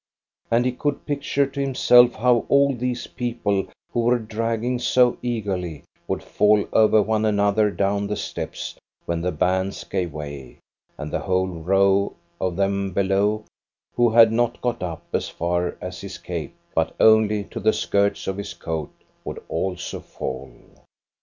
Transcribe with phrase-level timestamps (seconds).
[0.49, 5.83] And he could picture to himself how all these people who were dragging so eagerly
[6.07, 10.57] would fall over one another down the steps when the bands gave way,
[10.97, 13.45] and the whole row of them below,
[13.95, 18.25] who had not got up as far as his cape, but only to the skirts
[18.25, 18.89] of his coat,
[19.23, 20.51] would also fall.